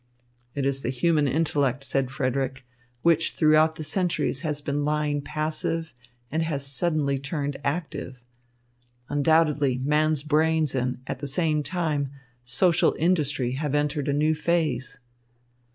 [0.55, 2.65] "It is the human intellect," said Frederick,
[3.03, 5.93] "which throughout the centuries has been lying passive
[6.31, 8.15] and has suddenly turned active.
[9.09, 12.09] Undoubtedly man's brains and, at the same time,
[12.43, 14.97] social industry have entered a new phase."